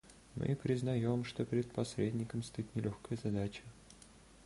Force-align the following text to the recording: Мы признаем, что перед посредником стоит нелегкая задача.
Мы 0.35 0.55
признаем, 0.55 1.23
что 1.25 1.45
перед 1.45 1.71
посредником 1.71 2.41
стоит 2.41 2.75
нелегкая 2.75 3.19
задача. 3.21 3.61